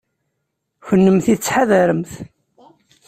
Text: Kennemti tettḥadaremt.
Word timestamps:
Kennemti 0.87 1.35
tettḥadaremt. 1.35 2.11